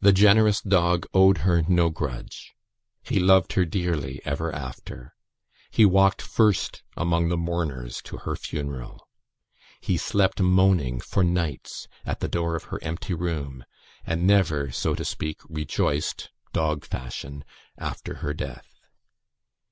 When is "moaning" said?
10.40-10.98